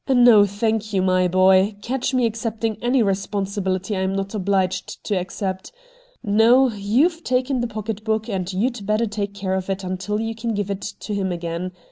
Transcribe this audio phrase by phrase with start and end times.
[0.09, 1.75] 'No, thank you, my boy.
[1.83, 5.71] Catch me accepting any responsibihty I am not obHged IN THE DOORWAY 93 to accept.
[6.23, 10.33] No, you've taken the pocket book and you'd better take care of it until you
[10.33, 11.71] can give it to him again.